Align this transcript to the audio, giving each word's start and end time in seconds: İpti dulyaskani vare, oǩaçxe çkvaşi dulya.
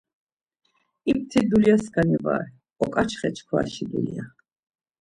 İpti 1.11 1.39
dulyaskani 1.49 2.17
vare, 2.25 2.53
oǩaçxe 2.83 3.29
çkvaşi 3.35 3.83
dulya. 3.91 4.25